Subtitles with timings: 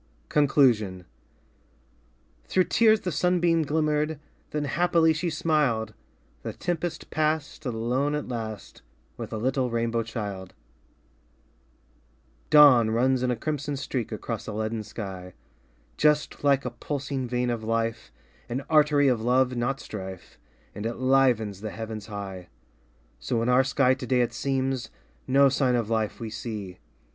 [0.29, 1.05] Conclusion
[2.45, 5.93] Through tears the sunbeam glimmered Then happily she smiled
[6.41, 8.81] The tempest passed Alone at last
[9.15, 10.47] With a little rainbow child.
[10.47, 10.55] DAY
[12.33, 15.35] DREAMS Dawn runs in a crimson streak Across a leaden sky—
[15.97, 18.11] Just like a pulsing vein of life
[18.49, 20.39] An artery of love not strife
[20.73, 22.47] And it livens the heavens high.
[23.19, 24.89] So in our sky today it seems,
[25.27, 26.79] No sign of life we see.